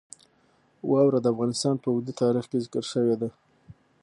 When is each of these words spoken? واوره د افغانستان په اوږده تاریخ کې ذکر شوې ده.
واوره 0.91 1.19
د 1.21 1.25
افغانستان 1.33 1.75
په 1.79 1.87
اوږده 1.91 2.13
تاریخ 2.21 2.45
کې 2.51 2.57
ذکر 2.65 2.83
شوې 2.93 3.15
ده. 3.21 3.29